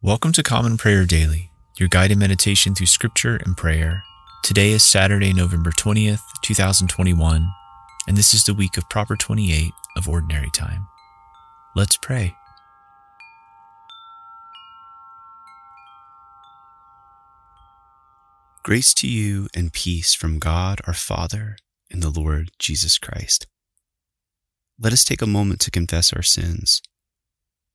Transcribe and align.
Welcome 0.00 0.30
to 0.34 0.44
Common 0.44 0.76
Prayer 0.76 1.04
Daily, 1.04 1.50
your 1.76 1.88
guided 1.88 2.18
meditation 2.18 2.72
through 2.72 2.86
scripture 2.86 3.34
and 3.34 3.56
prayer. 3.56 4.04
Today 4.44 4.70
is 4.70 4.84
Saturday, 4.84 5.32
November 5.32 5.72
20th, 5.72 6.22
2021, 6.42 7.50
and 8.06 8.16
this 8.16 8.32
is 8.32 8.44
the 8.44 8.54
week 8.54 8.76
of 8.76 8.88
Proper 8.88 9.16
28 9.16 9.72
of 9.96 10.08
Ordinary 10.08 10.50
Time. 10.54 10.86
Let's 11.74 11.96
pray. 11.96 12.36
Grace 18.62 18.94
to 18.94 19.08
you 19.08 19.48
and 19.52 19.72
peace 19.72 20.14
from 20.14 20.38
God 20.38 20.80
our 20.86 20.94
Father 20.94 21.56
and 21.90 22.04
the 22.04 22.10
Lord 22.10 22.52
Jesus 22.60 22.98
Christ. 22.98 23.48
Let 24.78 24.92
us 24.92 25.04
take 25.04 25.22
a 25.22 25.26
moment 25.26 25.58
to 25.62 25.72
confess 25.72 26.12
our 26.12 26.22
sins. 26.22 26.82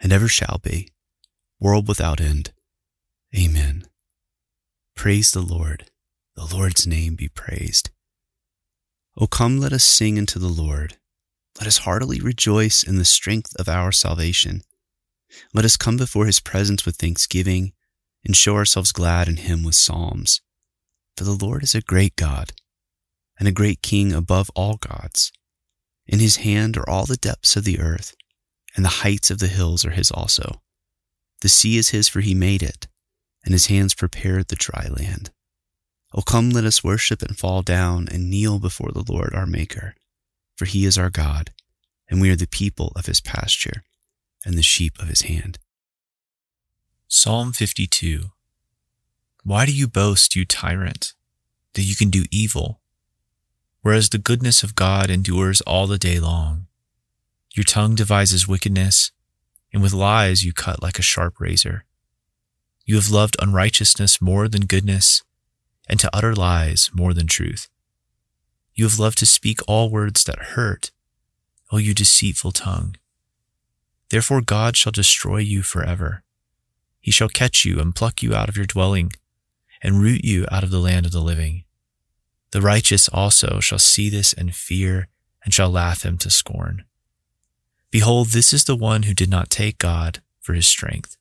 and 0.00 0.12
ever 0.12 0.28
shall 0.28 0.60
be, 0.62 0.88
world 1.58 1.86
without 1.86 2.20
end. 2.20 2.52
Amen. 3.36 3.84
Praise 4.96 5.32
the 5.32 5.42
Lord. 5.42 5.90
The 6.36 6.44
Lord's 6.54 6.86
name 6.86 7.14
be 7.14 7.28
praised. 7.28 7.90
O 9.16 9.26
come, 9.26 9.58
let 9.58 9.72
us 9.72 9.84
sing 9.84 10.18
unto 10.18 10.38
the 10.38 10.48
Lord. 10.48 10.96
Let 11.58 11.66
us 11.66 11.78
heartily 11.78 12.20
rejoice 12.20 12.82
in 12.82 12.96
the 12.96 13.04
strength 13.04 13.54
of 13.56 13.68
our 13.68 13.92
salvation. 13.92 14.62
Let 15.52 15.64
us 15.64 15.76
come 15.76 15.96
before 15.96 16.26
his 16.26 16.40
presence 16.40 16.86
with 16.86 16.96
thanksgiving 16.96 17.72
and 18.24 18.36
show 18.36 18.56
ourselves 18.56 18.92
glad 18.92 19.28
in 19.28 19.36
him 19.36 19.62
with 19.62 19.74
psalms. 19.74 20.40
For 21.16 21.24
the 21.24 21.32
Lord 21.44 21.62
is 21.62 21.74
a 21.74 21.82
great 21.82 22.16
God 22.16 22.52
and 23.38 23.48
a 23.48 23.52
great 23.52 23.82
King 23.82 24.12
above 24.12 24.50
all 24.54 24.76
gods. 24.76 25.32
In 26.06 26.18
his 26.18 26.36
hand 26.36 26.76
are 26.76 26.88
all 26.88 27.06
the 27.06 27.16
depths 27.16 27.56
of 27.56 27.64
the 27.64 27.80
earth, 27.80 28.14
and 28.80 28.84
the 28.86 29.02
heights 29.04 29.30
of 29.30 29.40
the 29.40 29.46
hills 29.46 29.84
are 29.84 29.90
his 29.90 30.10
also. 30.10 30.62
The 31.42 31.50
sea 31.50 31.76
is 31.76 31.90
his, 31.90 32.08
for 32.08 32.20
he 32.20 32.34
made 32.34 32.62
it, 32.62 32.88
and 33.44 33.52
his 33.52 33.66
hands 33.66 33.94
prepared 33.94 34.48
the 34.48 34.56
dry 34.56 34.88
land. 34.88 35.30
O 36.14 36.22
come, 36.22 36.48
let 36.48 36.64
us 36.64 36.82
worship 36.82 37.20
and 37.20 37.36
fall 37.36 37.60
down 37.60 38.08
and 38.10 38.30
kneel 38.30 38.58
before 38.58 38.90
the 38.90 39.04
Lord 39.06 39.34
our 39.34 39.44
Maker, 39.44 39.96
for 40.56 40.64
he 40.64 40.86
is 40.86 40.96
our 40.96 41.10
God, 41.10 41.50
and 42.08 42.22
we 42.22 42.30
are 42.30 42.36
the 42.36 42.46
people 42.46 42.92
of 42.96 43.04
his 43.04 43.20
pasture 43.20 43.82
and 44.46 44.56
the 44.56 44.62
sheep 44.62 44.98
of 44.98 45.08
his 45.08 45.20
hand. 45.20 45.58
Psalm 47.06 47.52
52 47.52 48.30
Why 49.44 49.66
do 49.66 49.72
you 49.72 49.88
boast, 49.88 50.34
you 50.34 50.46
tyrant, 50.46 51.12
that 51.74 51.82
you 51.82 51.94
can 51.94 52.08
do 52.08 52.24
evil, 52.30 52.80
whereas 53.82 54.08
the 54.08 54.16
goodness 54.16 54.62
of 54.62 54.74
God 54.74 55.10
endures 55.10 55.60
all 55.60 55.86
the 55.86 55.98
day 55.98 56.18
long? 56.18 56.66
Your 57.54 57.64
tongue 57.64 57.94
devises 57.96 58.46
wickedness, 58.46 59.10
and 59.72 59.82
with 59.82 59.92
lies 59.92 60.44
you 60.44 60.52
cut 60.52 60.82
like 60.82 60.98
a 60.98 61.02
sharp 61.02 61.40
razor. 61.40 61.84
You 62.84 62.94
have 62.96 63.10
loved 63.10 63.36
unrighteousness 63.40 64.20
more 64.20 64.48
than 64.48 64.66
goodness, 64.66 65.22
and 65.88 65.98
to 66.00 66.10
utter 66.12 66.34
lies 66.34 66.90
more 66.94 67.12
than 67.12 67.26
truth. 67.26 67.68
You 68.74 68.84
have 68.84 68.98
loved 68.98 69.18
to 69.18 69.26
speak 69.26 69.60
all 69.66 69.90
words 69.90 70.24
that 70.24 70.38
hurt, 70.54 70.92
O 71.72 71.76
you 71.76 71.92
deceitful 71.92 72.52
tongue. 72.52 72.96
Therefore 74.10 74.40
God 74.40 74.76
shall 74.76 74.92
destroy 74.92 75.38
you 75.38 75.62
forever. 75.62 76.22
He 77.00 77.10
shall 77.10 77.28
catch 77.28 77.64
you 77.64 77.80
and 77.80 77.94
pluck 77.94 78.22
you 78.22 78.34
out 78.34 78.48
of 78.48 78.56
your 78.56 78.66
dwelling, 78.66 79.12
and 79.82 80.00
root 80.00 80.24
you 80.24 80.46
out 80.50 80.62
of 80.62 80.70
the 80.70 80.78
land 80.78 81.06
of 81.06 81.12
the 81.12 81.20
living. 81.20 81.64
The 82.52 82.60
righteous 82.60 83.08
also 83.08 83.60
shall 83.60 83.78
see 83.78 84.08
this 84.08 84.32
and 84.32 84.54
fear, 84.54 85.08
and 85.44 85.54
shall 85.54 85.70
laugh 85.70 86.04
him 86.04 86.18
to 86.18 86.30
scorn. 86.30 86.84
Behold, 87.90 88.28
this 88.28 88.52
is 88.52 88.64
the 88.64 88.76
one 88.76 89.02
who 89.02 89.14
did 89.14 89.28
not 89.28 89.50
take 89.50 89.78
God 89.78 90.22
for 90.40 90.54
his 90.54 90.68
strength, 90.68 91.16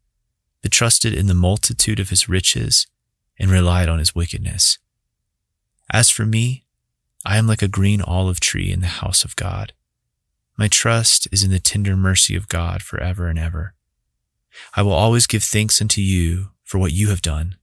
but 0.62 0.72
trusted 0.72 1.13
in 1.13 1.28
the 1.28 1.34
multitude 1.34 2.00
of 2.00 2.09
his 2.09 2.30
riches, 2.30 2.88
and 3.40 3.50
relied 3.50 3.90
on 3.90 4.00
his 4.00 4.13
wickedness. 4.13 4.78
As 5.91 6.09
for 6.09 6.25
me, 6.25 6.66
I 7.25 7.38
am 7.38 7.47
like 7.47 7.62
a 7.62 7.68
green 7.68 8.02
olive 8.02 8.40
tree 8.40 8.72
in 8.72 8.81
the 8.81 8.88
house 8.88 9.24
of 9.24 9.35
God. 9.35 9.74
My 10.58 10.68
trust 10.68 11.28
is 11.31 11.44
in 11.44 11.52
the 11.52 11.59
tender 11.59 11.96
mercy 11.96 12.35
of 12.35 12.50
God 12.50 12.81
forever 12.84 13.28
and 13.28 13.40
ever. 13.40 13.74
I 14.75 14.81
will 14.81 14.94
always 14.94 15.25
give 15.25 15.44
thanks 15.44 15.81
unto 15.81 16.02
you 16.02 16.50
for 16.63 16.78
what 16.78 16.91
you 16.91 17.09
have 17.09 17.22
done, 17.22 17.56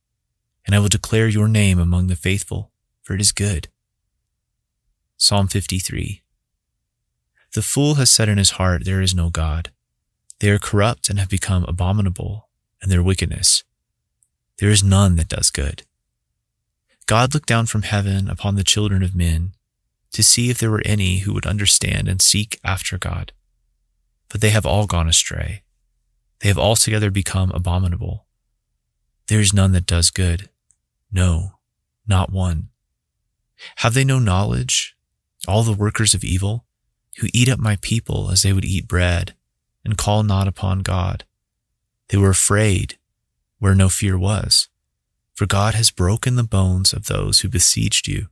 and 0.66 0.74
I 0.74 0.78
will 0.78 0.88
declare 0.88 1.28
your 1.28 1.48
name 1.48 1.78
among 1.78 2.06
the 2.06 2.16
faithful, 2.16 2.72
for 3.02 3.14
it 3.14 3.20
is 3.20 3.32
good. 3.32 3.68
Psalm 5.18 5.46
53 5.46 6.22
The 7.56 7.62
fool 7.62 7.94
has 7.94 8.10
said 8.10 8.28
in 8.28 8.36
his 8.36 8.50
heart, 8.60 8.84
There 8.84 9.00
is 9.00 9.14
no 9.14 9.30
God. 9.30 9.70
They 10.40 10.50
are 10.50 10.58
corrupt 10.58 11.08
and 11.08 11.18
have 11.18 11.30
become 11.30 11.64
abominable 11.64 12.50
in 12.82 12.90
their 12.90 13.02
wickedness. 13.02 13.64
There 14.58 14.68
is 14.68 14.84
none 14.84 15.16
that 15.16 15.30
does 15.30 15.50
good. 15.50 15.84
God 17.06 17.32
looked 17.32 17.48
down 17.48 17.64
from 17.64 17.80
heaven 17.80 18.28
upon 18.28 18.56
the 18.56 18.62
children 18.62 19.02
of 19.02 19.16
men 19.16 19.52
to 20.12 20.22
see 20.22 20.50
if 20.50 20.58
there 20.58 20.70
were 20.70 20.82
any 20.84 21.20
who 21.20 21.32
would 21.32 21.46
understand 21.46 22.08
and 22.08 22.20
seek 22.20 22.60
after 22.62 22.98
God. 22.98 23.32
But 24.28 24.42
they 24.42 24.50
have 24.50 24.66
all 24.66 24.86
gone 24.86 25.08
astray. 25.08 25.62
They 26.40 26.48
have 26.48 26.58
altogether 26.58 27.10
become 27.10 27.50
abominable. 27.52 28.26
There 29.28 29.40
is 29.40 29.54
none 29.54 29.72
that 29.72 29.86
does 29.86 30.10
good. 30.10 30.50
No, 31.10 31.52
not 32.06 32.30
one. 32.30 32.68
Have 33.76 33.94
they 33.94 34.04
no 34.04 34.18
knowledge? 34.18 34.94
All 35.48 35.62
the 35.62 35.72
workers 35.72 36.12
of 36.12 36.22
evil, 36.22 36.66
who 37.18 37.28
eat 37.32 37.48
up 37.48 37.58
my 37.58 37.76
people 37.82 38.30
as 38.30 38.42
they 38.42 38.52
would 38.52 38.64
eat 38.64 38.88
bread, 38.88 39.34
and 39.84 39.96
call 39.96 40.22
not 40.22 40.48
upon 40.48 40.80
God. 40.80 41.24
They 42.08 42.18
were 42.18 42.30
afraid 42.30 42.98
where 43.58 43.74
no 43.74 43.88
fear 43.88 44.18
was, 44.18 44.68
for 45.34 45.46
God 45.46 45.74
has 45.74 45.90
broken 45.90 46.36
the 46.36 46.44
bones 46.44 46.92
of 46.92 47.06
those 47.06 47.40
who 47.40 47.48
besieged 47.48 48.06
you. 48.06 48.28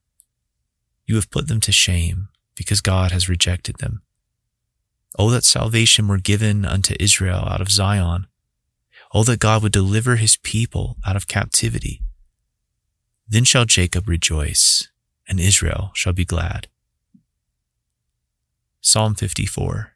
You 1.07 1.17
have 1.17 1.31
put 1.31 1.49
them 1.49 1.61
to 1.61 1.73
shame, 1.73 2.29
because 2.55 2.81
God 2.81 3.11
has 3.11 3.29
rejected 3.29 3.77
them. 3.79 4.03
Oh, 5.19 5.31
that 5.31 5.45
salvation 5.45 6.09
were 6.09 6.19
given 6.19 6.65
unto 6.65 6.95
Israel 6.99 7.47
out 7.49 7.61
of 7.61 7.71
Zion. 7.71 8.27
Oh, 9.13 9.23
that 9.25 9.39
God 9.39 9.63
would 9.63 9.73
deliver 9.73 10.17
his 10.17 10.37
people 10.37 10.97
out 11.07 11.15
of 11.15 11.29
captivity. 11.29 12.03
Then 13.29 13.45
shall 13.45 13.65
Jacob 13.65 14.09
rejoice, 14.09 14.89
and 15.29 15.39
Israel 15.39 15.93
shall 15.95 16.13
be 16.13 16.25
glad. 16.25 16.69
Psalm 18.87 19.15
54 19.15 19.93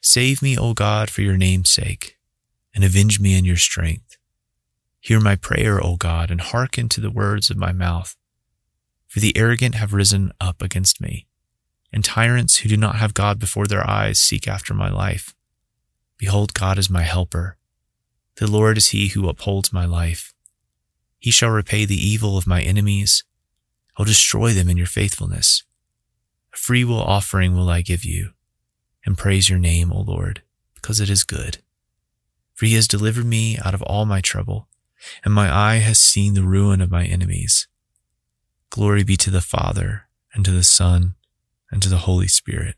Save 0.00 0.40
me, 0.40 0.56
O 0.56 0.72
God, 0.72 1.10
for 1.10 1.20
your 1.20 1.36
name's 1.36 1.68
sake, 1.68 2.16
and 2.74 2.82
avenge 2.82 3.20
me 3.20 3.36
in 3.36 3.44
your 3.44 3.58
strength. 3.58 4.16
Hear 5.00 5.20
my 5.20 5.36
prayer, 5.36 5.78
O 5.84 5.96
God, 5.96 6.30
and 6.30 6.40
hearken 6.40 6.88
to 6.88 7.00
the 7.02 7.10
words 7.10 7.50
of 7.50 7.58
my 7.58 7.72
mouth. 7.72 8.16
For 9.06 9.20
the 9.20 9.36
arrogant 9.36 9.74
have 9.74 9.92
risen 9.92 10.32
up 10.40 10.62
against 10.62 10.98
me 10.98 11.26
and 11.92 12.02
tyrants 12.02 12.58
who 12.58 12.70
do 12.70 12.76
not 12.78 12.96
have 12.96 13.12
God 13.12 13.38
before 13.38 13.66
their 13.66 13.86
eyes 13.86 14.18
seek 14.18 14.48
after 14.48 14.72
my 14.72 14.88
life. 14.88 15.34
Behold, 16.16 16.54
God 16.54 16.78
is 16.78 16.88
my 16.88 17.02
helper. 17.02 17.58
The 18.36 18.50
Lord 18.50 18.78
is 18.78 18.88
he 18.88 19.08
who 19.08 19.28
upholds 19.28 19.74
my 19.74 19.84
life. 19.84 20.32
He 21.18 21.30
shall 21.30 21.50
repay 21.50 21.84
the 21.84 21.94
evil 21.94 22.38
of 22.38 22.46
my 22.46 22.62
enemies. 22.62 23.24
I'll 23.98 24.06
destroy 24.06 24.52
them 24.54 24.70
in 24.70 24.78
your 24.78 24.86
faithfulness. 24.86 25.64
Free 26.56 26.84
will 26.84 27.00
offering 27.00 27.54
will 27.54 27.70
I 27.70 27.82
give 27.82 28.04
you, 28.04 28.32
and 29.04 29.16
praise 29.16 29.48
your 29.48 29.58
name, 29.58 29.92
O 29.92 30.00
Lord, 30.00 30.42
because 30.74 30.98
it 30.98 31.08
is 31.08 31.22
good. 31.22 31.58
for 32.56 32.64
he 32.64 32.74
has 32.74 32.88
delivered 32.88 33.26
me 33.26 33.58
out 33.62 33.74
of 33.74 33.82
all 33.82 34.06
my 34.06 34.22
trouble, 34.22 34.66
and 35.22 35.32
my 35.32 35.54
eye 35.54 35.76
has 35.76 36.00
seen 36.00 36.32
the 36.34 36.42
ruin 36.42 36.80
of 36.80 36.90
my 36.90 37.04
enemies. 37.04 37.68
Glory 38.70 39.04
be 39.04 39.16
to 39.18 39.30
the 39.30 39.42
Father, 39.42 40.08
and 40.32 40.44
to 40.44 40.50
the 40.50 40.64
Son, 40.64 41.14
and 41.70 41.82
to 41.82 41.90
the 41.90 41.98
Holy 41.98 42.26
Spirit, 42.26 42.76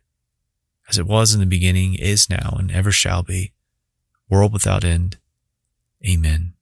as 0.88 0.98
it 0.98 1.06
was 1.06 1.32
in 1.32 1.38
the 1.38 1.46
beginning, 1.46 1.94
is 1.94 2.28
now, 2.28 2.56
and 2.58 2.72
ever 2.72 2.90
shall 2.90 3.22
be, 3.22 3.52
world 4.28 4.52
without 4.52 4.84
end. 4.84 5.16
Amen. 6.06 6.54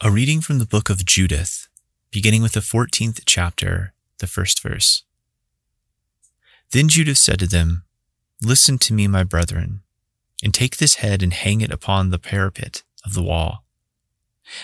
A 0.00 0.10
reading 0.10 0.40
from 0.40 0.58
the 0.58 0.66
book 0.66 0.90
of 0.90 1.06
Judith, 1.06 1.68
beginning 2.10 2.42
with 2.42 2.52
the 2.52 2.60
14th 2.60 3.22
chapter, 3.26 3.94
the 4.18 4.26
first 4.26 4.60
verse. 4.60 5.04
Then 6.72 6.88
Judith 6.88 7.18
said 7.18 7.38
to 7.40 7.46
them, 7.46 7.84
Listen 8.42 8.78
to 8.78 8.94
me, 8.94 9.08
my 9.08 9.24
brethren 9.24 9.82
and 10.42 10.54
take 10.54 10.76
this 10.76 10.96
head 10.96 11.22
and 11.22 11.32
hang 11.32 11.60
it 11.60 11.72
upon 11.72 12.10
the 12.10 12.18
parapet 12.18 12.82
of 13.04 13.14
the 13.14 13.22
wall. 13.22 13.64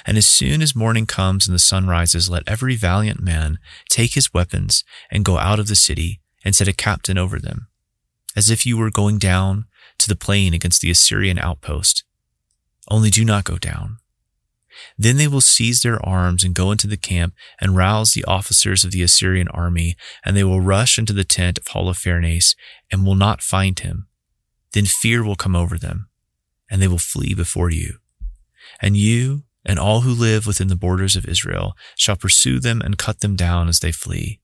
And 0.07 0.17
as 0.17 0.27
soon 0.27 0.63
as 0.63 0.75
morning 0.75 1.07
comes 1.07 1.47
and 1.47 1.55
the 1.55 1.59
sun 1.59 1.87
rises, 1.87 2.31
let 2.31 2.49
every 2.49 2.75
valiant 2.77 3.21
man 3.21 3.59
take 3.91 4.15
his 4.15 4.33
weapons 4.33 4.83
and 5.11 5.25
go 5.25 5.39
out 5.39 5.59
of 5.59 5.67
the 5.67 5.77
city 5.77 6.21
and 6.45 6.55
set 6.55 6.69
a 6.69 6.73
captain 6.73 7.19
over 7.19 7.39
them, 7.39 7.69
as 8.35 8.51
if 8.51 8.65
you 8.65 8.79
were 8.79 8.91
going 8.91 9.19
down 9.19 9.67
to 9.99 10.09
the 10.09 10.17
plain 10.17 10.55
against 10.55 10.81
the 10.81 10.91
Assyrian 10.91 11.39
outpost. 11.39 12.05
Only 12.91 13.11
do 13.11 13.25
not 13.25 13.45
go 13.45 13.59
down. 13.59 13.99
Then 14.99 15.17
they 15.17 15.29
will 15.29 15.41
seize 15.41 15.83
their 15.83 16.05
arms 16.05 16.45
and 16.45 16.55
go 16.55 16.71
into 16.71 16.87
the 16.87 16.97
camp 16.97 17.35
and 17.61 17.77
rouse 17.77 18.13
the 18.13 18.25
officers 18.25 18.85
of 18.85 18.91
the 18.91 19.03
Assyrian 19.03 19.49
army, 19.49 19.97
and 20.25 20.37
they 20.37 20.45
will 20.45 20.61
rush 20.61 20.99
into 20.99 21.13
the 21.13 21.25
tent 21.25 21.59
of 21.59 21.65
Holofernes 21.65 22.55
and 22.91 23.05
will 23.05 23.15
not 23.15 23.43
find 23.43 23.79
him 23.79 24.09
then 24.75 24.85
fear 24.85 25.25
will 25.25 25.37
come 25.37 25.57
over 25.57 25.79
them, 25.79 26.09
and 26.69 26.83
they 26.83 26.89
will 26.89 26.99
flee 26.99 27.33
before 27.33 27.71
you. 27.71 27.99
And 28.83 28.97
you 28.97 29.45
and 29.65 29.79
all 29.79 30.01
who 30.01 30.11
live 30.13 30.47
within 30.47 30.69
the 30.69 30.77
borders 30.77 31.17
of 31.17 31.27
Israel 31.27 31.75
shall 31.97 32.17
pursue 32.17 32.61
them 32.61 32.83
and 32.83 32.99
cut 32.99 33.21
them 33.21 33.37
down 33.37 33.69
as 33.69 33.81
they 33.81 33.93
flee. 33.93 34.41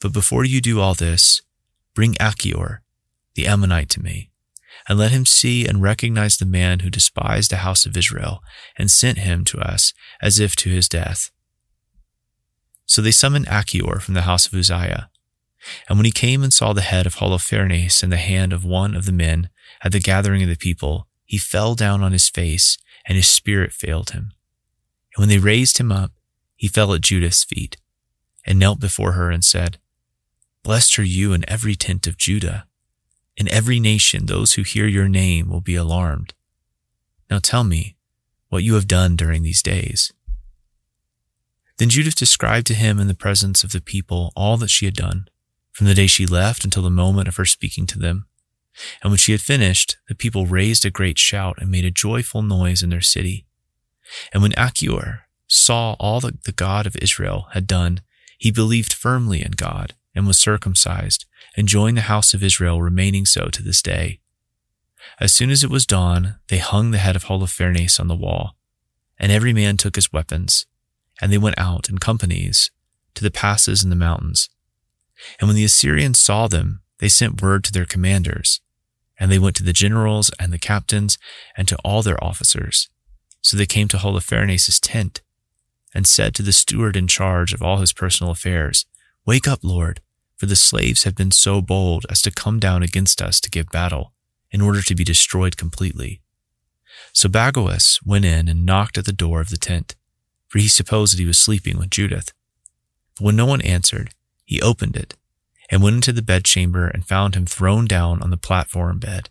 But 0.00 0.14
before 0.14 0.44
you 0.44 0.60
do 0.60 0.80
all 0.80 0.94
this, 0.94 1.42
bring 1.94 2.16
Achior, 2.18 2.82
the 3.34 3.46
Ammonite, 3.46 3.90
to 3.90 4.02
me, 4.02 4.29
and 4.88 4.98
let 4.98 5.10
him 5.10 5.26
see 5.26 5.66
and 5.66 5.82
recognize 5.82 6.36
the 6.36 6.46
man 6.46 6.80
who 6.80 6.90
despised 6.90 7.50
the 7.50 7.58
house 7.58 7.86
of 7.86 7.96
Israel 7.96 8.40
and 8.78 8.90
sent 8.90 9.18
him 9.18 9.44
to 9.44 9.58
us 9.58 9.92
as 10.20 10.38
if 10.38 10.56
to 10.56 10.70
his 10.70 10.88
death. 10.88 11.30
So 12.86 13.00
they 13.02 13.10
summoned 13.10 13.46
Achior 13.46 14.00
from 14.00 14.14
the 14.14 14.22
house 14.22 14.46
of 14.46 14.54
Uzziah, 14.54 15.10
and 15.88 15.98
when 15.98 16.06
he 16.06 16.12
came 16.12 16.42
and 16.42 16.52
saw 16.52 16.72
the 16.72 16.80
head 16.80 17.06
of 17.06 17.16
Holofernes 17.16 18.02
in 18.02 18.10
the 18.10 18.16
hand 18.16 18.52
of 18.52 18.64
one 18.64 18.94
of 18.94 19.04
the 19.04 19.12
men 19.12 19.50
at 19.84 19.92
the 19.92 20.00
gathering 20.00 20.42
of 20.42 20.48
the 20.48 20.56
people, 20.56 21.06
he 21.24 21.38
fell 21.38 21.74
down 21.74 22.02
on 22.02 22.12
his 22.12 22.28
face, 22.28 22.78
and 23.06 23.16
his 23.16 23.28
spirit 23.28 23.72
failed 23.72 24.10
him. 24.10 24.32
And 25.14 25.22
when 25.22 25.28
they 25.28 25.38
raised 25.38 25.78
him 25.78 25.92
up, 25.92 26.12
he 26.56 26.68
fell 26.68 26.92
at 26.92 27.02
Judith's 27.02 27.44
feet, 27.44 27.76
and 28.46 28.58
knelt 28.58 28.80
before 28.80 29.12
her 29.12 29.30
and 29.30 29.44
said, 29.44 29.78
Blessed 30.62 30.98
are 30.98 31.04
you 31.04 31.32
in 31.32 31.48
every 31.48 31.74
tent 31.74 32.06
of 32.06 32.18
Judah. 32.18 32.66
In 33.36 33.48
every 33.48 33.80
nation, 33.80 34.26
those 34.26 34.54
who 34.54 34.62
hear 34.62 34.86
your 34.86 35.08
name 35.08 35.48
will 35.48 35.60
be 35.60 35.74
alarmed. 35.74 36.34
Now 37.30 37.38
tell 37.38 37.64
me 37.64 37.96
what 38.48 38.64
you 38.64 38.74
have 38.74 38.88
done 38.88 39.16
during 39.16 39.42
these 39.42 39.62
days. 39.62 40.12
Then 41.78 41.88
Judith 41.88 42.16
described 42.16 42.66
to 42.66 42.74
him 42.74 42.98
in 42.98 43.06
the 43.06 43.14
presence 43.14 43.64
of 43.64 43.72
the 43.72 43.80
people 43.80 44.32
all 44.36 44.56
that 44.58 44.68
she 44.68 44.84
had 44.84 44.94
done 44.94 45.28
from 45.72 45.86
the 45.86 45.94
day 45.94 46.06
she 46.06 46.26
left 46.26 46.64
until 46.64 46.82
the 46.82 46.90
moment 46.90 47.28
of 47.28 47.36
her 47.36 47.46
speaking 47.46 47.86
to 47.86 47.98
them. 47.98 48.26
And 49.02 49.10
when 49.10 49.18
she 49.18 49.32
had 49.32 49.40
finished, 49.40 49.96
the 50.08 50.14
people 50.14 50.46
raised 50.46 50.84
a 50.84 50.90
great 50.90 51.18
shout 51.18 51.56
and 51.58 51.70
made 51.70 51.84
a 51.84 51.90
joyful 51.90 52.42
noise 52.42 52.82
in 52.82 52.90
their 52.90 53.00
city. 53.00 53.46
And 54.32 54.42
when 54.42 54.52
Achior 54.58 55.20
saw 55.46 55.94
all 55.98 56.20
that 56.20 56.44
the 56.44 56.52
God 56.52 56.86
of 56.86 56.96
Israel 56.96 57.46
had 57.52 57.66
done, 57.66 58.00
he 58.38 58.50
believed 58.50 58.92
firmly 58.92 59.42
in 59.42 59.52
God 59.52 59.94
and 60.14 60.26
was 60.26 60.38
circumcised 60.38 61.26
and 61.56 61.68
joined 61.68 61.96
the 61.96 62.02
house 62.02 62.34
of 62.34 62.42
Israel, 62.42 62.82
remaining 62.82 63.26
so 63.26 63.48
to 63.48 63.62
this 63.62 63.82
day. 63.82 64.20
As 65.18 65.32
soon 65.32 65.50
as 65.50 65.64
it 65.64 65.70
was 65.70 65.86
dawn, 65.86 66.36
they 66.48 66.58
hung 66.58 66.90
the 66.90 66.98
head 66.98 67.16
of 67.16 67.24
Holofernes 67.24 67.98
on 67.98 68.08
the 68.08 68.16
wall, 68.16 68.56
and 69.18 69.30
every 69.32 69.52
man 69.52 69.76
took 69.76 69.96
his 69.96 70.12
weapons, 70.12 70.66
and 71.20 71.32
they 71.32 71.38
went 71.38 71.58
out 71.58 71.88
in 71.88 71.98
companies 71.98 72.70
to 73.14 73.22
the 73.22 73.30
passes 73.30 73.82
and 73.82 73.90
the 73.90 73.96
mountains 73.96 74.48
and 75.38 75.48
when 75.48 75.56
the 75.56 75.64
Assyrians 75.64 76.18
saw 76.18 76.48
them, 76.48 76.80
they 76.98 77.08
sent 77.08 77.42
word 77.42 77.64
to 77.64 77.72
their 77.72 77.84
commanders, 77.84 78.60
and 79.18 79.30
they 79.30 79.38
went 79.38 79.56
to 79.56 79.62
the 79.62 79.72
generals 79.72 80.30
and 80.38 80.52
the 80.52 80.58
captains 80.58 81.18
and 81.56 81.68
to 81.68 81.76
all 81.84 82.02
their 82.02 82.22
officers. 82.22 82.88
So 83.42 83.56
they 83.56 83.66
came 83.66 83.88
to 83.88 83.98
Holofernes' 83.98 84.78
tent 84.82 85.22
and 85.94 86.06
said 86.06 86.34
to 86.34 86.42
the 86.42 86.52
steward 86.52 86.96
in 86.96 87.06
charge 87.06 87.52
of 87.52 87.62
all 87.62 87.78
his 87.78 87.92
personal 87.92 88.30
affairs, 88.30 88.86
Wake 89.30 89.46
up, 89.46 89.60
Lord, 89.62 90.00
for 90.38 90.46
the 90.46 90.56
slaves 90.56 91.04
have 91.04 91.14
been 91.14 91.30
so 91.30 91.62
bold 91.62 92.04
as 92.10 92.20
to 92.22 92.32
come 92.32 92.58
down 92.58 92.82
against 92.82 93.22
us 93.22 93.40
to 93.42 93.48
give 93.48 93.70
battle, 93.70 94.12
in 94.50 94.60
order 94.60 94.82
to 94.82 94.94
be 94.96 95.04
destroyed 95.04 95.56
completely. 95.56 96.20
So 97.12 97.28
Bagoas 97.28 98.00
went 98.04 98.24
in 98.24 98.48
and 98.48 98.66
knocked 98.66 98.98
at 98.98 99.04
the 99.04 99.12
door 99.12 99.40
of 99.40 99.50
the 99.50 99.56
tent, 99.56 99.94
for 100.48 100.58
he 100.58 100.66
supposed 100.66 101.12
that 101.12 101.20
he 101.20 101.28
was 101.28 101.38
sleeping 101.38 101.78
with 101.78 101.90
Judith. 101.90 102.32
But 103.16 103.26
when 103.26 103.36
no 103.36 103.46
one 103.46 103.60
answered, 103.60 104.10
he 104.44 104.60
opened 104.60 104.96
it 104.96 105.14
and 105.70 105.80
went 105.80 105.94
into 105.94 106.12
the 106.12 106.22
bedchamber 106.22 106.88
and 106.88 107.06
found 107.06 107.36
him 107.36 107.46
thrown 107.46 107.86
down 107.86 108.20
on 108.22 108.30
the 108.30 108.36
platform 108.36 108.98
bed, 108.98 109.30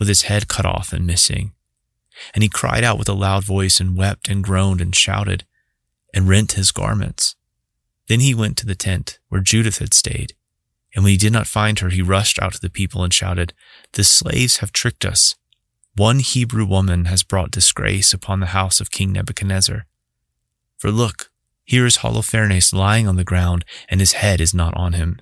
with 0.00 0.08
his 0.08 0.22
head 0.22 0.48
cut 0.48 0.66
off 0.66 0.92
and 0.92 1.06
missing. 1.06 1.52
And 2.34 2.42
he 2.42 2.48
cried 2.48 2.82
out 2.82 2.98
with 2.98 3.08
a 3.08 3.12
loud 3.12 3.44
voice 3.44 3.78
and 3.78 3.96
wept 3.96 4.28
and 4.28 4.42
groaned 4.42 4.80
and 4.80 4.96
shouted 4.96 5.44
and 6.12 6.28
rent 6.28 6.54
his 6.54 6.72
garments. 6.72 7.36
Then 8.08 8.20
he 8.20 8.34
went 8.34 8.56
to 8.58 8.66
the 8.66 8.74
tent 8.74 9.18
where 9.28 9.40
Judith 9.40 9.78
had 9.78 9.94
stayed. 9.94 10.34
And 10.94 11.04
when 11.04 11.12
he 11.12 11.18
did 11.18 11.32
not 11.32 11.46
find 11.46 11.78
her, 11.78 11.90
he 11.90 12.02
rushed 12.02 12.40
out 12.40 12.54
to 12.54 12.60
the 12.60 12.70
people 12.70 13.04
and 13.04 13.12
shouted, 13.12 13.52
The 13.92 14.04
slaves 14.04 14.58
have 14.58 14.72
tricked 14.72 15.04
us. 15.04 15.36
One 15.94 16.20
Hebrew 16.20 16.64
woman 16.64 17.06
has 17.06 17.22
brought 17.22 17.50
disgrace 17.50 18.14
upon 18.14 18.40
the 18.40 18.46
house 18.46 18.80
of 18.80 18.90
King 18.90 19.12
Nebuchadnezzar. 19.12 19.86
For 20.78 20.90
look, 20.90 21.30
here 21.64 21.84
is 21.84 21.98
Holofernes 21.98 22.72
lying 22.72 23.06
on 23.06 23.16
the 23.16 23.24
ground, 23.24 23.64
and 23.88 24.00
his 24.00 24.12
head 24.12 24.40
is 24.40 24.54
not 24.54 24.74
on 24.74 24.94
him. 24.94 25.20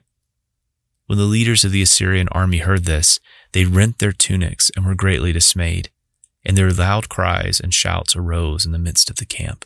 When 1.06 1.18
the 1.18 1.24
leaders 1.24 1.64
of 1.64 1.72
the 1.72 1.82
Assyrian 1.82 2.28
army 2.28 2.58
heard 2.58 2.84
this, 2.84 3.18
they 3.52 3.64
rent 3.64 3.98
their 3.98 4.12
tunics 4.12 4.70
and 4.76 4.84
were 4.84 4.94
greatly 4.94 5.32
dismayed, 5.32 5.90
and 6.44 6.56
their 6.56 6.70
loud 6.70 7.08
cries 7.08 7.58
and 7.58 7.74
shouts 7.74 8.14
arose 8.14 8.64
in 8.64 8.72
the 8.72 8.78
midst 8.78 9.10
of 9.10 9.16
the 9.16 9.24
camp. 9.24 9.64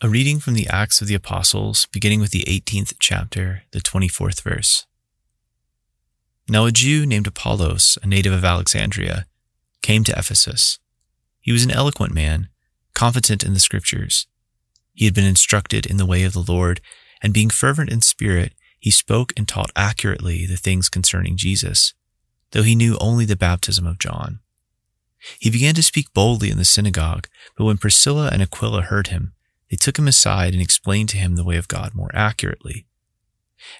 A 0.00 0.08
reading 0.08 0.38
from 0.38 0.54
the 0.54 0.68
Acts 0.68 1.00
of 1.00 1.08
the 1.08 1.14
Apostles, 1.14 1.86
beginning 1.92 2.20
with 2.20 2.30
the 2.30 2.44
18th 2.44 2.94
chapter, 3.00 3.64
the 3.72 3.80
24th 3.80 4.42
verse. 4.42 4.86
Now 6.48 6.66
a 6.66 6.72
Jew 6.72 7.04
named 7.04 7.26
Apollos, 7.26 7.98
a 8.02 8.06
native 8.06 8.32
of 8.32 8.44
Alexandria, 8.44 9.26
came 9.82 10.04
to 10.04 10.16
Ephesus. 10.16 10.78
He 11.40 11.52
was 11.52 11.64
an 11.64 11.70
eloquent 11.70 12.14
man, 12.14 12.48
competent 12.94 13.42
in 13.42 13.54
the 13.54 13.60
scriptures 13.60 14.26
he 14.98 15.04
had 15.04 15.14
been 15.14 15.24
instructed 15.24 15.86
in 15.86 15.96
the 15.96 16.04
way 16.04 16.24
of 16.24 16.32
the 16.32 16.42
Lord, 16.42 16.80
and 17.22 17.32
being 17.32 17.50
fervent 17.50 17.88
in 17.88 18.00
spirit, 18.00 18.52
he 18.80 18.90
spoke 18.90 19.32
and 19.36 19.46
taught 19.46 19.70
accurately 19.76 20.44
the 20.44 20.56
things 20.56 20.88
concerning 20.88 21.36
Jesus, 21.36 21.94
though 22.50 22.64
he 22.64 22.74
knew 22.74 22.98
only 23.00 23.24
the 23.24 23.36
baptism 23.36 23.86
of 23.86 24.00
John. 24.00 24.40
He 25.38 25.50
began 25.50 25.76
to 25.76 25.84
speak 25.84 26.12
boldly 26.12 26.50
in 26.50 26.58
the 26.58 26.64
synagogue, 26.64 27.28
but 27.56 27.64
when 27.64 27.78
Priscilla 27.78 28.28
and 28.32 28.42
Aquila 28.42 28.82
heard 28.82 29.06
him, 29.06 29.34
they 29.70 29.76
took 29.76 29.98
him 29.98 30.08
aside 30.08 30.52
and 30.52 30.62
explained 30.62 31.08
to 31.10 31.18
him 31.18 31.36
the 31.36 31.44
way 31.44 31.56
of 31.56 31.68
God 31.68 31.94
more 31.94 32.10
accurately. 32.14 32.86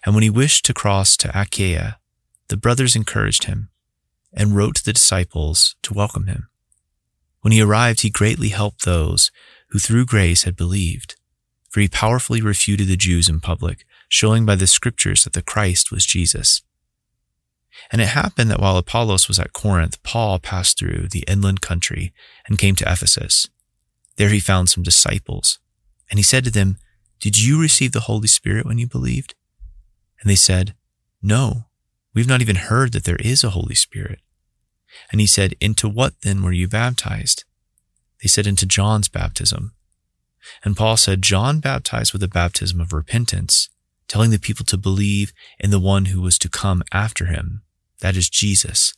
And 0.05 0.15
when 0.15 0.23
he 0.23 0.31
wished 0.31 0.65
to 0.67 0.75
cross 0.75 1.17
to 1.19 1.41
Achaia, 1.41 1.99
the 2.49 2.57
brothers 2.57 2.97
encouraged 2.97 3.45
him 3.45 3.71
and 4.33 4.57
wrote 4.57 4.77
to 4.77 4.85
the 4.85 4.93
disciples 4.93 5.77
to 5.83 5.95
welcome 5.95 6.27
him. 6.27 6.49
When 7.41 7.53
he 7.53 7.63
arrived, 7.63 8.03
he 8.03 8.11
greatly 8.11 8.49
helped 8.49 8.85
those 8.85 9.31
who 9.71 9.79
through 9.79 10.07
grace 10.07 10.43
had 10.43 10.57
believed, 10.57 11.17
for 11.71 11.81
he 11.81 11.89
powerfully 11.89 12.41
refuted 12.41 12.89
the 12.89 12.97
Jews 12.97 13.29
in 13.29 13.41
public, 13.41 13.85
showing 14.09 14.45
by 14.45 14.57
the 14.57 14.67
scriptures 14.67 15.25
that 15.25 15.35
the 15.35 15.43
Christ 15.43 15.93
was 15.93 16.07
Jesus. 16.07 16.63
And 17.93 18.01
it 18.01 18.09
happened 18.09 18.51
that 18.51 18.61
while 18.61 18.77
Apollos 18.77 19.29
was 19.29 19.39
at 19.39 19.53
Corinth, 19.53 20.03
Paul 20.03 20.39
passed 20.39 20.79
through 20.79 21.09
the 21.11 21.25
inland 21.29 21.61
country 21.61 22.13
and 22.47 22.59
came 22.59 22.75
to 22.77 22.91
Ephesus. 22.91 23.49
There 24.17 24.31
he 24.31 24.41
found 24.41 24.69
some 24.69 24.83
disciples, 24.83 25.59
and 26.11 26.19
he 26.19 26.23
said 26.23 26.45
to 26.45 26.51
them, 26.51 26.79
Did 27.21 27.39
you 27.39 27.61
receive 27.61 27.93
the 27.93 28.01
Holy 28.01 28.29
Spirit 28.29 28.67
when 28.67 28.79
you 28.79 28.87
believed? 28.87 29.35
And 30.21 30.31
they 30.31 30.37
said, 30.37 30.75
No, 31.23 31.67
we've 32.15 32.29
not 32.29 32.41
even 32.41 32.57
heard 32.57 32.93
that 32.93 33.05
there 33.05 33.17
is 33.17 33.45
a 33.45 33.51
Holy 33.51 33.75
Spirit. 33.75 34.21
And 35.11 35.21
he 35.21 35.27
said, 35.27 35.55
Into 35.61 35.89
what 35.89 36.15
then 36.23 36.43
were 36.43 36.53
you 36.53 36.69
baptized? 36.69 37.45
They 38.23 38.29
said, 38.29 38.47
Into 38.47 38.67
John's 38.67 39.09
baptism. 39.09 39.75
And 40.65 40.77
Paul 40.77 40.97
said, 40.97 41.23
John 41.23 41.61
baptized 41.61 42.13
with 42.13 42.21
the 42.21 42.29
baptism 42.29 42.81
of 42.81 42.93
repentance, 42.93 43.69
telling 44.07 44.31
the 44.31 44.39
people 44.39 44.65
to 44.67 44.79
believe 44.79 45.33
in 45.59 45.71
the 45.71 45.81
one 45.81 46.07
who 46.07 46.23
was 46.23 46.39
to 46.39 46.49
come 46.49 46.83
after 46.93 47.27
him, 47.27 47.63
that 48.01 48.17
is 48.17 48.31
Jesus. 48.31 48.95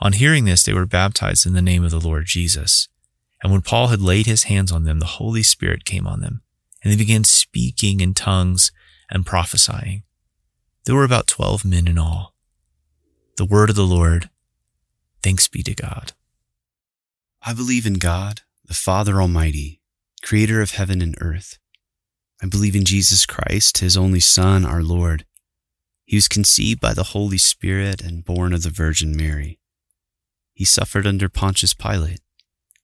On 0.00 0.12
hearing 0.12 0.44
this, 0.44 0.62
they 0.62 0.74
were 0.74 0.86
baptized 0.86 1.46
in 1.46 1.54
the 1.54 1.62
name 1.62 1.84
of 1.84 1.90
the 1.90 2.00
Lord 2.00 2.26
Jesus. 2.26 2.88
And 3.42 3.52
when 3.52 3.62
Paul 3.62 3.88
had 3.88 4.02
laid 4.02 4.26
his 4.26 4.44
hands 4.44 4.70
on 4.70 4.84
them, 4.84 4.98
the 4.98 5.06
Holy 5.06 5.42
Spirit 5.42 5.84
came 5.84 6.06
on 6.06 6.20
them, 6.20 6.42
and 6.82 6.92
they 6.92 6.96
began 6.96 7.24
speaking 7.24 8.00
in 8.00 8.14
tongues 8.14 8.70
and 9.10 9.26
prophesying. 9.26 10.02
There 10.84 10.94
were 10.94 11.04
about 11.04 11.26
twelve 11.26 11.64
men 11.64 11.88
in 11.88 11.98
all. 11.98 12.34
The 13.36 13.44
word 13.44 13.70
of 13.70 13.76
the 13.76 13.82
Lord. 13.82 14.28
Thanks 15.22 15.48
be 15.48 15.62
to 15.62 15.74
God. 15.74 16.12
I 17.42 17.54
believe 17.54 17.86
in 17.86 17.94
God, 17.94 18.42
the 18.66 18.74
Father 18.74 19.20
Almighty, 19.20 19.80
creator 20.22 20.60
of 20.60 20.72
heaven 20.72 21.00
and 21.00 21.16
earth. 21.20 21.58
I 22.42 22.46
believe 22.46 22.76
in 22.76 22.84
Jesus 22.84 23.26
Christ, 23.26 23.78
his 23.78 23.96
only 23.96 24.20
Son, 24.20 24.64
our 24.64 24.82
Lord. 24.82 25.24
He 26.04 26.16
was 26.16 26.28
conceived 26.28 26.80
by 26.80 26.92
the 26.92 27.04
Holy 27.14 27.38
Spirit 27.38 28.02
and 28.02 28.24
born 28.24 28.52
of 28.52 28.62
the 28.62 28.70
Virgin 28.70 29.16
Mary. 29.16 29.58
He 30.52 30.64
suffered 30.64 31.06
under 31.06 31.28
Pontius 31.28 31.72
Pilate, 31.72 32.20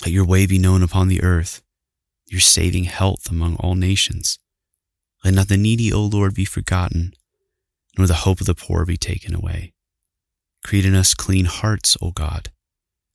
Let 0.00 0.10
your 0.10 0.24
way 0.24 0.46
be 0.46 0.58
known 0.58 0.82
upon 0.82 1.08
the 1.08 1.22
earth, 1.22 1.62
your 2.26 2.40
saving 2.40 2.84
health 2.84 3.30
among 3.30 3.56
all 3.56 3.74
nations. 3.74 4.38
Let 5.24 5.34
not 5.34 5.48
the 5.48 5.56
needy, 5.56 5.92
O 5.92 6.02
Lord, 6.02 6.34
be 6.34 6.44
forgotten, 6.44 7.12
nor 7.96 8.06
the 8.06 8.14
hope 8.14 8.40
of 8.40 8.46
the 8.46 8.54
poor 8.54 8.84
be 8.84 8.96
taken 8.96 9.34
away. 9.34 9.74
Create 10.64 10.86
in 10.86 10.94
us 10.94 11.14
clean 11.14 11.44
hearts, 11.44 11.96
O 12.00 12.10
God, 12.10 12.50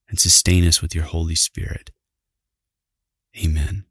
and 0.07 0.19
sustain 0.19 0.65
us 0.65 0.81
with 0.81 0.93
your 0.93 1.05
Holy 1.05 1.35
Spirit. 1.35 1.91
Amen. 3.43 3.85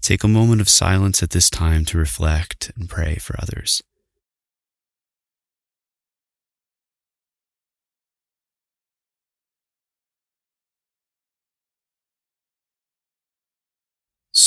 Take 0.00 0.24
a 0.24 0.28
moment 0.28 0.60
of 0.60 0.68
silence 0.68 1.22
at 1.22 1.30
this 1.30 1.50
time 1.50 1.84
to 1.86 1.98
reflect 1.98 2.72
and 2.76 2.88
pray 2.88 3.16
for 3.16 3.36
others. 3.38 3.82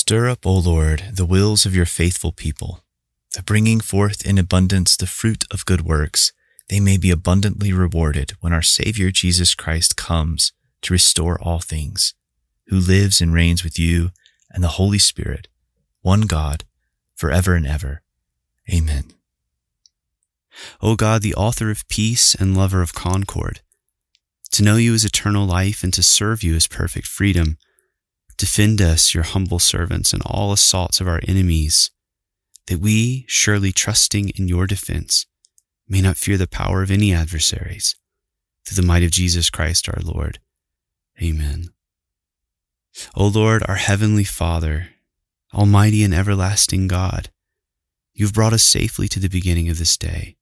Stir 0.09 0.27
up, 0.27 0.43
O 0.43 0.53
Lord, 0.53 1.03
the 1.13 1.23
wills 1.23 1.67
of 1.67 1.75
your 1.75 1.85
faithful 1.85 2.31
people, 2.31 2.83
that 3.35 3.45
bringing 3.45 3.79
forth 3.79 4.25
in 4.25 4.39
abundance 4.39 4.97
the 4.97 5.05
fruit 5.05 5.45
of 5.51 5.67
good 5.67 5.81
works, 5.81 6.33
they 6.67 6.79
may 6.79 6.97
be 6.97 7.11
abundantly 7.11 7.71
rewarded 7.71 8.31
when 8.39 8.51
our 8.51 8.63
Savior 8.63 9.11
Jesus 9.11 9.53
Christ 9.53 9.95
comes 9.95 10.51
to 10.81 10.93
restore 10.95 11.39
all 11.39 11.59
things, 11.59 12.15
who 12.69 12.79
lives 12.79 13.21
and 13.21 13.35
reigns 13.35 13.63
with 13.63 13.77
you 13.77 14.09
and 14.49 14.63
the 14.63 14.79
Holy 14.79 14.97
Spirit, 14.97 15.47
one 16.01 16.21
God, 16.21 16.63
forever 17.15 17.53
and 17.53 17.67
ever. 17.67 18.01
Amen. 18.67 19.13
O 20.81 20.95
God, 20.95 21.21
the 21.21 21.35
author 21.35 21.69
of 21.69 21.87
peace 21.87 22.33
and 22.33 22.57
lover 22.57 22.81
of 22.81 22.95
concord, 22.95 23.61
to 24.53 24.63
know 24.63 24.77
you 24.77 24.95
is 24.95 25.05
eternal 25.05 25.45
life 25.45 25.83
and 25.83 25.93
to 25.93 26.01
serve 26.01 26.41
you 26.41 26.55
is 26.55 26.65
perfect 26.65 27.05
freedom. 27.05 27.59
Defend 28.39 28.81
us, 28.81 29.13
your 29.13 29.23
humble 29.23 29.59
servants, 29.59 30.13
in 30.13 30.21
all 30.21 30.53
assaults 30.53 31.01
of 31.01 31.09
our 31.09 31.19
enemies, 31.27 31.91
that 32.67 32.79
we, 32.79 33.25
surely 33.27 33.73
trusting 33.73 34.29
in 34.29 34.47
your 34.47 34.65
defense, 34.65 35.25
may 35.89 35.99
not 35.99 36.15
fear 36.15 36.37
the 36.37 36.47
power 36.47 36.81
of 36.81 36.89
any 36.89 37.13
adversaries. 37.13 37.97
Through 38.65 38.81
the 38.81 38.87
might 38.87 39.03
of 39.03 39.11
Jesus 39.11 39.49
Christ 39.49 39.89
our 39.89 40.01
Lord. 40.01 40.39
Amen. 41.21 41.71
O 43.13 43.27
Lord, 43.27 43.61
our 43.67 43.75
heavenly 43.75 44.23
Father, 44.23 44.91
Almighty 45.53 46.01
and 46.01 46.13
everlasting 46.13 46.87
God, 46.87 47.31
you 48.13 48.25
have 48.25 48.33
brought 48.33 48.53
us 48.53 48.63
safely 48.63 49.09
to 49.09 49.19
the 49.19 49.27
beginning 49.27 49.67
of 49.67 49.79
this 49.79 49.97
day. 49.97 50.37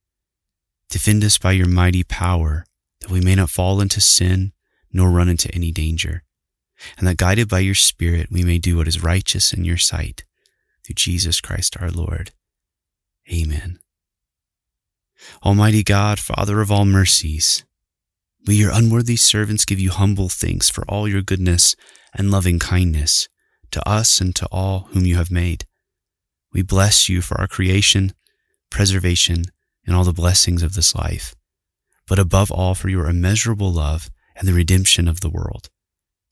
Defend 0.92 1.24
us 1.24 1.40
by 1.40 1.54
your 1.54 1.68
mighty 1.68 2.04
power, 2.04 2.68
that 3.02 3.10
we 3.10 3.22
may 3.22 3.34
not 3.34 3.50
fall 3.50 3.82
into 3.82 4.00
sin 4.00 4.54
nor 4.94 5.10
run 5.10 5.30
into 5.30 5.54
any 5.56 5.72
danger 5.72 6.22
and 6.98 7.08
that 7.08 7.18
guided 7.18 7.50
by 7.50 7.60
your 7.60 7.76
Spirit 7.76 8.28
we 8.32 8.44
may 8.44 8.60
do 8.60 8.78
what 8.78 8.88
is 8.88 9.04
righteous 9.04 9.54
in 9.54 9.66
your 9.66 9.78
sight, 9.78 10.24
through 10.84 10.96
Jesus 10.96 11.42
Christ 11.42 11.78
our 11.80 11.90
Lord. 11.90 12.32
Amen. 13.32 13.80
Almighty 15.44 15.84
God, 15.84 16.20
Father 16.20 16.62
of 16.62 16.72
all 16.72 16.86
mercies, 16.86 17.66
we, 18.46 18.56
your 18.56 18.72
unworthy 18.72 19.16
servants, 19.16 19.66
give 19.66 19.80
you 19.80 19.90
humble 19.90 20.30
thanks 20.30 20.70
for 20.70 20.86
all 20.88 21.08
your 21.08 21.22
goodness 21.22 21.76
and 22.14 22.32
loving 22.32 22.60
kindness 22.60 23.28
to 23.72 23.88
us 23.88 24.22
and 24.22 24.36
to 24.36 24.48
all 24.52 24.88
whom 24.92 25.06
you 25.06 25.18
have 25.18 25.32
made. 25.32 25.66
We 26.54 26.62
bless 26.62 27.10
you 27.10 27.22
for 27.22 27.40
our 27.42 27.48
creation, 27.48 28.14
preservation, 28.70 29.46
and 29.86 29.96
all 29.96 30.06
the 30.06 30.14
blessings 30.14 30.64
of 30.64 30.76
this 30.76 30.96
life, 30.96 31.36
but 32.08 32.20
above 32.20 32.52
all 32.52 32.74
for 32.74 32.88
your 32.88 33.08
immeasurable 33.08 33.72
love 33.72 34.10
and 34.36 34.48
the 34.48 34.54
redemption 34.54 35.08
of 35.08 35.20
the 35.20 35.30
world 35.30 35.70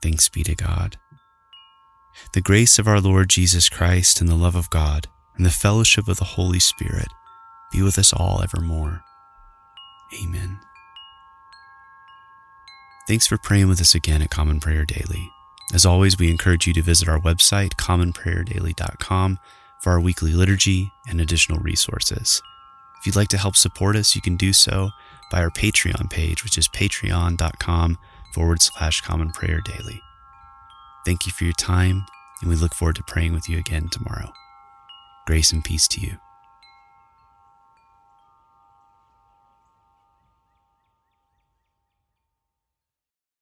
Thanks 0.00 0.28
be 0.28 0.42
to 0.44 0.54
God. 0.54 0.96
The 2.32 2.40
grace 2.40 2.78
of 2.78 2.88
our 2.88 3.00
Lord 3.00 3.28
Jesus 3.28 3.68
Christ 3.68 4.20
and 4.20 4.28
the 4.28 4.34
love 4.34 4.54
of 4.54 4.70
God 4.70 5.08
and 5.36 5.46
the 5.46 5.50
fellowship 5.50 6.08
of 6.08 6.18
the 6.18 6.24
Holy 6.24 6.58
Spirit 6.58 7.08
be 7.72 7.82
with 7.82 7.98
us 7.98 8.12
all 8.12 8.40
evermore. 8.42 9.02
Amen. 10.22 10.60
Thanks 13.06 13.26
for 13.26 13.38
praying 13.38 13.68
with 13.68 13.80
us 13.80 13.94
again 13.94 14.22
at 14.22 14.30
Common 14.30 14.60
Prayer 14.60 14.84
Daily. 14.84 15.30
As 15.74 15.84
always, 15.84 16.18
we 16.18 16.30
encourage 16.30 16.66
you 16.66 16.72
to 16.74 16.82
visit 16.82 17.08
our 17.08 17.18
website, 17.18 17.74
commonprayerdaily.com, 17.76 19.38
for 19.80 19.92
our 19.92 20.00
weekly 20.00 20.32
liturgy 20.32 20.90
and 21.08 21.20
additional 21.20 21.58
resources. 21.60 22.42
If 23.00 23.06
you'd 23.06 23.16
like 23.16 23.28
to 23.28 23.38
help 23.38 23.56
support 23.56 23.96
us, 23.96 24.14
you 24.14 24.22
can 24.22 24.36
do 24.36 24.52
so 24.52 24.90
by 25.30 25.42
our 25.42 25.50
Patreon 25.50 26.10
page, 26.10 26.42
which 26.42 26.58
is 26.58 26.68
patreon.com 26.68 27.98
forward 28.38 28.62
slash 28.62 29.00
common 29.00 29.32
prayer 29.32 29.60
daily. 29.60 30.00
Thank 31.04 31.26
you 31.26 31.32
for 31.32 31.42
your 31.42 31.54
time, 31.54 32.06
and 32.40 32.48
we 32.48 32.54
look 32.54 32.72
forward 32.72 32.94
to 32.94 33.02
praying 33.02 33.32
with 33.32 33.48
you 33.48 33.58
again 33.58 33.88
tomorrow. 33.88 34.32
Grace 35.26 35.52
and 35.52 35.64
peace 35.64 35.88
to 35.88 36.00
you. 36.00 36.18